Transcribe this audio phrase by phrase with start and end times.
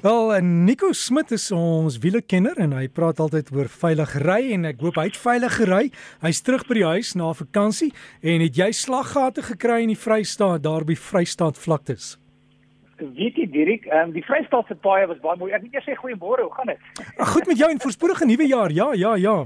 [0.00, 4.62] Wel, eh, Nico Smit is ons wielekenner en hy praat altyd oor veilig ry en
[4.70, 5.90] ek hoop hy het veilig gery.
[6.22, 7.90] Hy's terug by die huis na vakansie
[8.24, 12.14] en het jy slaggate gekry in die Vrystaat daar by Vrystaat vlaktes?
[12.96, 15.52] Weet jy Dirk, um, die Vrystaat se paaie was baie mooi.
[15.52, 17.04] Ek wil net sê goeiemôre, hoe gaan dit?
[17.34, 18.72] Goed met jou en voorspoedige nuwe jaar.
[18.72, 19.36] Ja, ja, ja.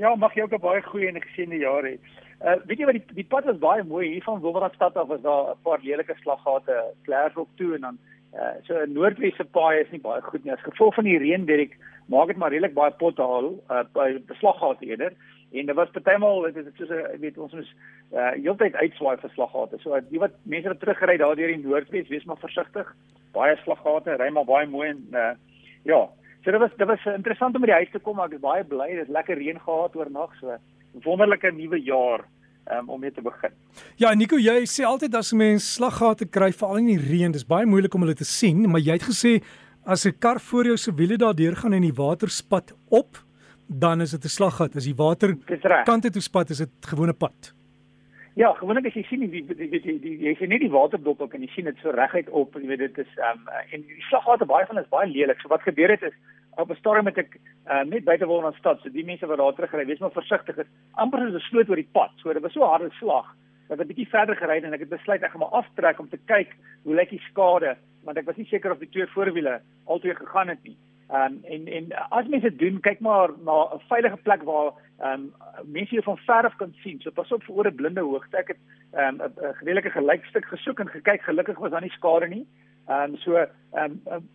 [0.00, 1.98] Ja, mag jy ook 'n baie goeie en geseënde jaar hê.
[2.44, 5.22] Uh, weet jy wat die die pad was baie mooi hier van Wilderatstad af was
[5.22, 7.98] daar 'n paar lelike slaggate, Klerksdorp toe en dan
[8.34, 10.52] Uh, so 'n noordwesse paai is nie baie goed nie.
[10.52, 11.76] As gevolg van die reën Derek
[12.10, 15.12] maak dit maar redelik baie pothaal uh, by beslaggate eerder
[15.52, 17.70] en dit was partymal dit is soos 'n weet ons moet
[18.12, 19.78] uh heeltyd uitswaai vir slaggate.
[19.78, 22.90] So die wat mense wat teruggery daar deur die noordwes, wees maar versigtig.
[23.32, 25.34] Baie slaggate, ry maar baie mooi en uh
[25.84, 26.08] ja.
[26.42, 28.40] So dit was dit was interessant om by die huis te kom, maar ek is
[28.40, 28.88] baie bly.
[28.96, 30.58] Dit is lekker reën gehad oornag so.
[31.04, 32.24] Wonderlike nuwe jaar
[32.72, 33.50] um, om mee te begin.
[33.96, 37.46] Ja, Nico, jy sê altyd as 'n mens slaggate kry veral in die reën, dis
[37.46, 39.42] baie moeilik om hulle te sien, maar jy het gesê
[39.84, 43.18] as 'n kar voor jou se wiele daardeur gaan en die water spat op,
[43.68, 44.76] dan is dit 'n slaggat.
[44.76, 45.36] As die water
[45.84, 47.54] kante toe spat, is dit gewone pad.
[48.34, 51.20] Ja, gewoonlik as jy sien die die die, die, die jy sien nie die waterdop
[51.22, 53.84] ook en jy sien dit so reguit op, jy weet dit is ehm um, en
[53.86, 55.38] die slaggate baie van is baie lelik.
[55.38, 56.16] So wat gebeur het is
[56.58, 59.38] op 'n stadium met ek uh, net buite wil in stad, so die mense wat
[59.38, 60.56] daar terugry, wees maar versigtig.
[60.56, 60.66] Dit
[60.98, 62.10] amper soos 'n sloot oor die pad.
[62.16, 63.30] So dit was so harde slag
[63.68, 66.00] dat ek 'n bietjie verder gery het en ek het besluit ek gaan maar aftrek
[66.00, 69.06] om te kyk hoe lyk die skade, want ek was nie seker of die twee
[69.06, 70.76] voorwiele altyd gegaan het nie.
[71.08, 75.12] Ehm um, en en as mense doen, kyk maar na 'n veilige plek waar ehm
[75.12, 75.32] um,
[75.64, 77.00] mense jou van ver af kan sien.
[77.00, 78.36] So pas op vir oor 'n blinde hoogte.
[78.36, 78.60] Ek het
[78.92, 81.22] ehm um, 'n redelike gelykstuk gesoek en gekyk.
[81.22, 82.46] Gelukkig was daar nie skade nie.
[82.88, 84.28] Ehm um, so ehm um,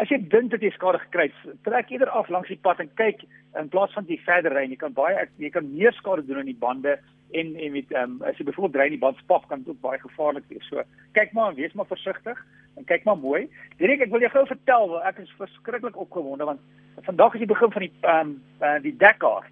[0.00, 2.90] as jy dink dat jy skade gekry het, trek eerder af langs die pad en
[2.94, 3.24] kyk
[3.58, 4.68] in plaas van jy verder ry.
[4.68, 6.98] Jy kan baie jy kan meer skade doen aan die bande
[7.32, 9.68] en en met ehm um, as jy byvoorbeeld ry in die band spap kan dit
[9.72, 10.68] ook baie gevaarlik wees.
[10.68, 10.82] So
[11.18, 12.38] kyk maar en wees maar versigtig
[12.76, 13.48] en kyk maar mooi.
[13.80, 16.60] Direk ek wil jou gou vertel, ek is verskriklik opgewonde want
[17.08, 19.48] vandag is die begin van die ehm um, uh, die Dakar.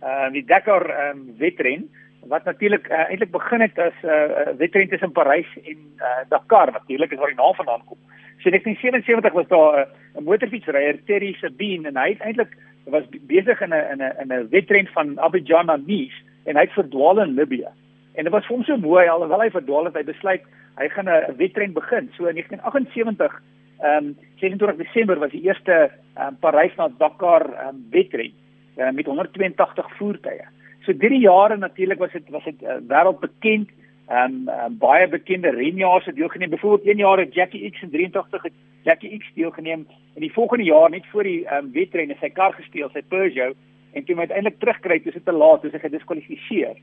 [0.00, 1.90] Ehm uh, die Dakar ehm um, wedren
[2.30, 6.72] wat natuurlik uh, eintlik begin het as 'n uh, wedren tussen Parys en uh, Dakar
[6.72, 7.98] natuurlik is waar die naam vandaan kom.
[8.42, 13.60] So in 1977 was daar 'n motorfietsryer, Terry Sabine en hy het eintlik was besig
[13.60, 17.22] in 'n in 'n in 'n wedren van Abidjan na Nice en hy het verdwaal
[17.22, 17.68] in Libië.
[18.14, 20.44] En dit was vir hom so mooi alhoewel hy verdwaal het, hy besluit
[20.80, 22.10] hy gaan 'n wedren begin.
[22.16, 23.42] So in 1978
[23.82, 28.32] ehm um, 27 Desember was die eerste um, Parys na Dakar um, wedren
[28.78, 30.44] uh, met 182 voertuie.
[30.84, 33.68] So drie jare natuurlik was dit was dit uh, wêreldbekend
[34.12, 36.50] Ehm um, um, baie bekende renjaars het deelgeneem.
[36.50, 40.64] Byvoorbeeld een jaar het Jackie X in 83 het Jackie X deelgeneem en die volgende
[40.64, 43.56] jaar net voor die ehm um, wedren het sy kar gesteel, sy Peugeot
[43.92, 46.76] en toe hy uiteindelik terugkry, toe dit te laat, toe hy gediskwalifiseer.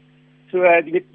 [0.52, 1.12] So uh, jy weet,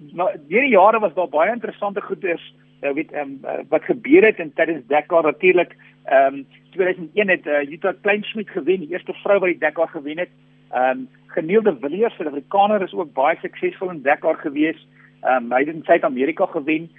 [0.51, 2.45] hierdie jare was daar baie interessante goeders,
[2.83, 5.77] uh, weet um, uh, wat gebeur het in tydens Dakar natuurlik.
[6.05, 10.19] Ehm um, 2001 het uh, Jutta Kleinschmidt gewen, die eerste vrou wat die Dakar gewen
[10.19, 10.31] het.
[10.73, 14.87] Ehm um, Geneelde Villiers, Suid-Afrikaner is ook baie suksesvol in Dakar geweest.
[15.23, 16.91] Ehm um, hy het in Suid-Amerika gewen.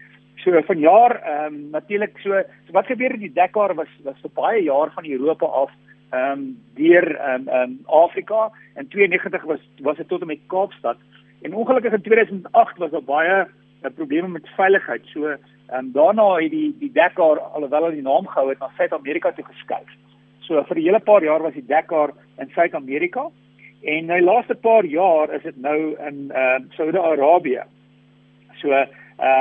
[0.43, 4.31] So vanjaar ehm um, natuurlik so, so wat gebeur het die Dakar was was vir
[4.33, 5.71] baie jaar van Europa af
[6.09, 10.39] ehm um, deur ehm um, um, Afrika en 92 was was dit tot en met
[10.47, 10.97] Kaapstad.
[11.41, 13.47] En ongelukkig in 2008 was daar baie
[13.83, 15.05] uh, probleme met veiligheid.
[15.05, 15.39] So ehm
[15.77, 19.45] um, daarna het die die Dakar alhoewel hy die naam gehou het na Suid-Amerika toe
[19.45, 19.89] geskuif.
[20.39, 23.29] So vir 'n hele paar jaar was die Dakar in Suid-Amerika
[23.81, 27.63] en nou laaste paar jaar is dit nou in ehm uh, Saudi-Arabië.
[28.61, 28.87] So ehm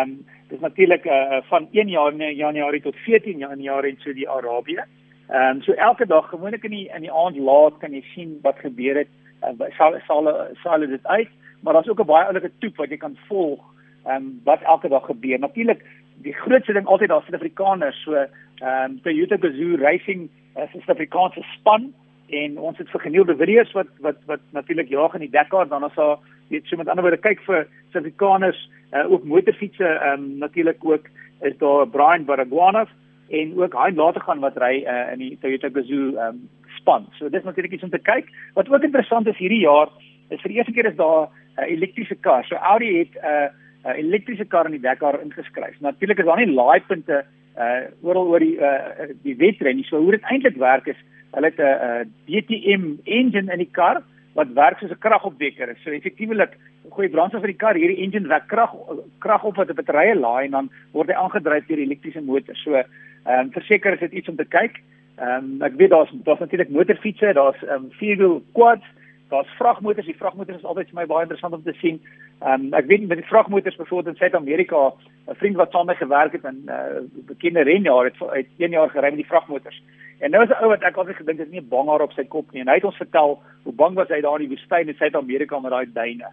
[0.01, 4.85] um, dis natuurlik uh, van 1 jaar in Januarie tot 14 Januarie in Saudi-Arabië.
[5.29, 8.39] Ehm um, so elke dag gewoonlik in die in die aand laat kan jy sien
[8.43, 9.09] wat gebeur het.
[9.43, 10.29] Uh, sal sal
[10.63, 11.29] sal dit uit,
[11.61, 13.61] maar daar's ook 'n baie oulike toep wat jy kan volg
[14.05, 15.39] ehm um, wat elke dag gebeur.
[15.39, 15.85] Natuurlik
[16.23, 18.29] die grootste ding altyd daar Suid-Afrikaners so ehm
[18.61, 21.93] um, Toyota Gazoo Racing is 'n Suid-Afrikaanse span
[22.29, 25.83] en ons het vir geneelde video's wat wat wat natuurlik jaag in die Dakar dan
[25.83, 26.19] as daar
[26.49, 31.09] weet so met ander woorde kyk vir Suid-Afrikaners uh, ook motorfietsse ehm um, natuurlik ook
[31.41, 32.93] is daar Brian Baragwanath
[33.29, 37.07] en ook hy later gaan wat ry uh, in die Toyota Gazoo um, span.
[37.19, 38.29] So dis natuurlik iets om te kyk.
[38.55, 39.89] Wat ook interessant is hierdie jaar
[40.29, 42.45] is vir die eerste keer is daar 'n uh, elektriese kar.
[42.45, 43.49] So Audi het 'n uh,
[43.87, 45.81] uh, elektriese kar in die Dakar ingeskryf.
[45.81, 47.25] Natuurlik is daar nie laaipunte
[47.55, 49.85] uh oral oor die uh die wedren nie.
[49.85, 50.97] So hoe dit eintlik werk is,
[51.33, 54.03] hulle het 'n uh, DTM engine in die kar
[54.35, 55.77] wat werk soos 'n kragopwekker.
[55.85, 56.59] So effektiewelik
[56.91, 58.75] gooi brandstof vir die kar, hierdie engine wek krag
[59.19, 62.57] krag op wat 'n batterye laai en dan word hy aangedryf deur elektriese motor.
[62.57, 64.81] So ehm um, verseker is dit iets om te kyk.
[65.17, 68.85] Ehm um, ek weet daar's daar's natuurlik motorfietsse, daar's ehm um, vierwiel quads,
[69.29, 70.07] daar's vragmotors.
[70.07, 72.01] Die vragmotors is altyd vir my baie interessant om te sien.
[72.43, 74.93] Ehm um, ek weet met die vragmotors byvoorbeeld in Suid-Amerika,
[75.29, 78.49] 'n vriend wat saam met my gewerk het in 'n uh, bekende renjaer het uit
[78.59, 79.83] 1 jaar gery met die vragmotors.
[80.21, 82.25] En nou is 'n ou wat ek altyd gedink het nie bang haar op sy
[82.25, 84.89] kop nie en hy het ons vertel hoe bang was hy daar in die woestyn
[84.89, 86.29] in Suid-Amerika met daai duine.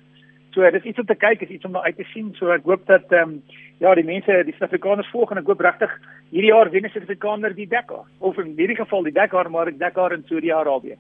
[0.54, 2.34] So dis iets om te kyk, is iets om uit te sien.
[2.36, 3.42] So ek hoop dat ehm um,
[3.80, 5.94] ja, die mense, die Suid-Afrikaners volg en ek hoop regtig
[6.30, 9.80] hierdie jaar wen die Suid-Afrikaner die Dakar of in hierdie geval die Dakar maar die
[9.80, 10.98] Dakar in Saudi-Arabië.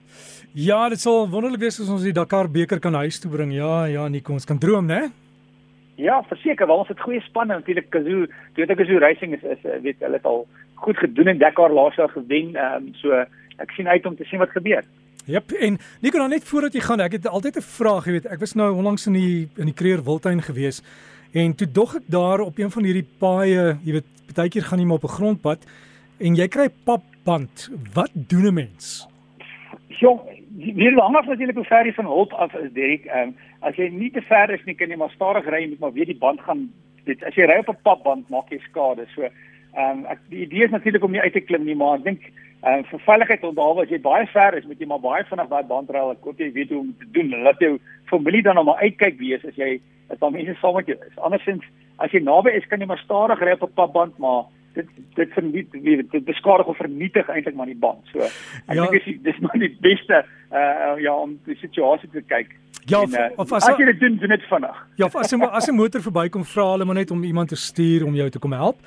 [0.53, 3.51] Ja, dit sal wonderlik wees as ons die Dakar beker kan huis toe bring.
[3.53, 5.11] Ja, ja, Nico, ons kan droom, né?
[6.01, 8.25] Ja, verseker, want ons het goeie spanne natuurlik Kazoo,
[8.55, 10.47] toe ek Kazoo Racing is is weet hulle het al
[10.81, 12.55] goed gedoen in Dakar laas jaar gewen.
[12.55, 13.23] Ehm um, so
[13.61, 14.83] ek sien uit om te sien wat gebeur.
[15.25, 18.25] Jep, en Nico, nou net voordat jy gaan, ek het altyd 'n vraag, jy weet,
[18.25, 20.81] ek was nou onlangs in die in die Kreer Wildtuin gewees
[21.33, 24.79] en toe dog ek daar op een van hierdie paaie, jy weet, baie keer gaan
[24.79, 25.59] jy maar op 'n grondpad
[26.19, 27.69] en jy kry papband.
[27.93, 29.07] Wat doen 'n mens?
[29.87, 30.19] Jong,
[30.57, 33.05] hier hang af natuurlik hoe ver jy van Holt af is, Derek.
[33.05, 35.79] Ehm um, as jy nie te ver is nie, kan jy maar stadig ry, moet
[35.79, 36.71] maar weet die band gaan
[37.05, 39.05] dit as jy ry op 'n papband maak jy skade.
[39.15, 39.29] So
[39.73, 42.03] ehm um, ek die idee is natuurlik om nie uit te klim nie, maar ek
[42.03, 42.25] dink
[42.61, 45.49] ehm um, vir veiligheid onthou as jy baie ver is, moet jy maar baie vinnig
[45.49, 46.03] daai band ry.
[46.11, 47.35] Ek hoop jy weet hoe om te doen.
[47.43, 47.77] Laat jou
[48.11, 49.79] familie dan nog maar uitkyk wees as jy
[50.11, 51.17] as daar mense saam met jou is.
[51.17, 51.67] Andersins
[52.03, 55.33] as jy naby is, kan jy maar stadig ry op 'n papband, maar dit dit
[55.35, 55.71] verniet
[56.11, 58.03] dit beskadig of vernietig eintlik maar die band.
[58.11, 58.85] So ek ja.
[58.85, 62.55] dink dis dis maar die beste uh ja om die situasie te kyk.
[62.89, 64.77] Ja, en, uh, of as, as jy dit doen, doen dit vinnig.
[64.95, 68.05] Ja, as 'n as 'n motor verbykom, vra hulle maar net om iemand te stuur
[68.05, 68.77] om jou te kom help.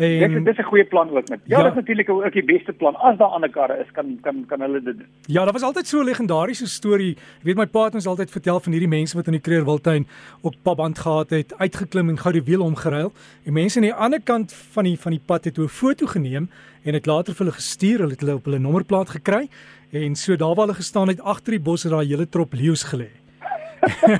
[0.00, 1.40] En dit dis 'n goeie plan ook met.
[1.44, 2.96] Ja, ja dit is natuurlik ook die beste plan.
[2.96, 5.06] As daar ander karre is, kan kan kan hulle dit doen.
[5.26, 7.16] Ja, daar was altyd so 'n legendariese storie.
[7.38, 9.64] Ek weet my pa het ons altyd vertel van hierdie mense wat in die Kreer
[9.64, 10.06] Wildtuin
[10.40, 13.12] op papband gehad het, uitgeklim en gou die wiel omgeruil.
[13.44, 16.48] En mense aan die ander kant van die van die pad het 'n foto geneem
[16.84, 17.98] en dit later vir hulle gestuur.
[17.98, 19.48] Hulle het hulle op hulle nommerplaat gekry
[19.92, 22.84] en so daar waar hulle gestaan het agter die bos het daai hele trop leeu's
[22.84, 23.19] gelê.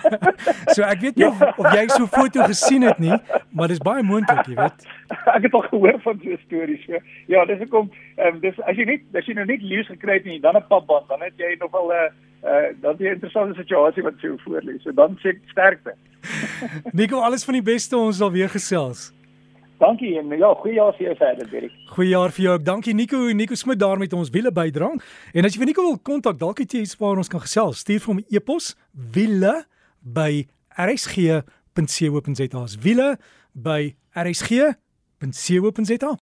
[0.74, 1.30] so ek weet nie ja.
[1.30, 3.16] of, of jy so 'n foto gesien het nie,
[3.52, 4.86] maar dis baie moontlik, jy weet.
[5.36, 6.84] ek het al gehoor van so stories.
[6.86, 6.98] So.
[7.26, 10.18] Ja, dis hoekom ehm um, dis as jy net as jy nou net lees gekry
[10.18, 12.10] het en dan 'n papband, dan het jy nog al 'n uh,
[12.44, 14.80] uh, dan 'n interessante situasie wat jou voor lê.
[14.82, 15.94] So dan sê sterkte.
[16.92, 19.12] Nico, alles van die beste ons sal weer gesels.
[19.80, 21.76] Dankie en ja, goeie jaar vir jou verder, Derek.
[21.94, 22.64] Goeie jaar vir jou ook.
[22.64, 24.90] Dankie Nico, Nico Smit daar met ons wiele bydra.
[25.32, 27.80] En as jy vir Nico wil kontak, dalk het jy iets waar ons kan gesels.
[27.80, 29.64] Stuur vir hom 'n e e-pos wiele
[30.02, 30.44] by
[30.76, 32.64] rsg.co.za.
[32.80, 33.16] Wiele
[33.54, 36.12] by rsg.co.za